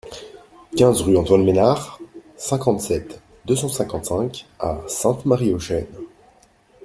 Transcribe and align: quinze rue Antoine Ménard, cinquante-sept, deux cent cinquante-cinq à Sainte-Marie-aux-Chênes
quinze 0.75 1.03
rue 1.03 1.15
Antoine 1.15 1.43
Ménard, 1.43 1.99
cinquante-sept, 2.35 3.21
deux 3.45 3.55
cent 3.55 3.69
cinquante-cinq 3.69 4.47
à 4.59 4.81
Sainte-Marie-aux-Chênes 4.87 5.95